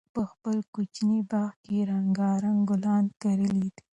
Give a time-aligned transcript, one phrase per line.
[0.03, 3.81] موږ په خپل کوچني باغ کې رنګارنګ ګلان کرلي دي.